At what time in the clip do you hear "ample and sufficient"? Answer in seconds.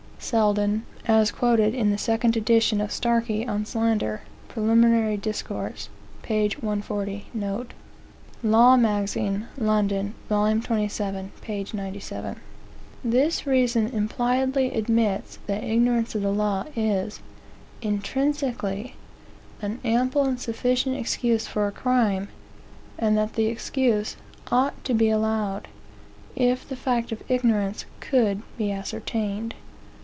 19.83-20.97